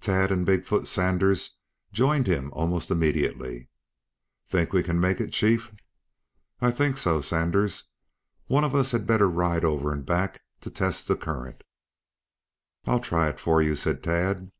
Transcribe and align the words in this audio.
Tad 0.00 0.32
and 0.32 0.44
Big 0.44 0.64
foot 0.64 0.88
Sanders 0.88 1.58
joined 1.92 2.26
him 2.26 2.50
almost 2.54 2.90
immediately. 2.90 3.68
"Think 4.48 4.72
we 4.72 4.82
can 4.82 4.98
make 4.98 5.20
it, 5.20 5.30
chief?" 5.30 5.72
"I 6.60 6.72
think 6.72 6.98
so, 6.98 7.20
Sanders. 7.20 7.84
One 8.48 8.64
of 8.64 8.74
us 8.74 8.90
had 8.90 9.06
better 9.06 9.30
ride 9.30 9.64
over 9.64 9.92
and 9.92 10.04
back 10.04 10.42
to 10.62 10.70
test 10.70 11.06
the 11.06 11.14
current." 11.14 11.62
"I'll 12.84 12.98
try 12.98 13.28
it 13.28 13.38
for 13.38 13.62
you," 13.62 13.76
said 13.76 14.02
Tad. 14.02 14.50